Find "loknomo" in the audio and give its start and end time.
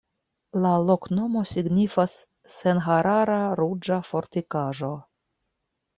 0.85-1.43